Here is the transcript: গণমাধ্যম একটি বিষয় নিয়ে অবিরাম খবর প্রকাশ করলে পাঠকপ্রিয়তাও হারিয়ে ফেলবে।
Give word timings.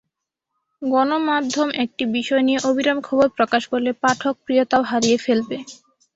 গণমাধ্যম 0.81 1.69
একটি 1.83 2.03
বিষয় 2.15 2.43
নিয়ে 2.47 2.59
অবিরাম 2.69 2.99
খবর 3.07 3.27
প্রকাশ 3.37 3.63
করলে 3.71 3.91
পাঠকপ্রিয়তাও 4.03 4.83
হারিয়ে 4.89 5.17
ফেলবে। 5.17 5.57